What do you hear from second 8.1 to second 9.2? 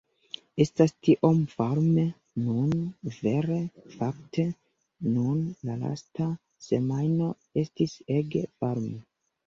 ege varme